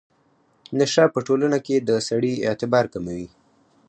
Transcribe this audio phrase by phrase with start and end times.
[0.77, 3.27] نشه په ټولنه کې د سړي اعتبار کموي.